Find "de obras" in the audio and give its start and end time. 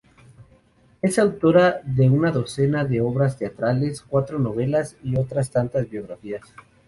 2.85-3.37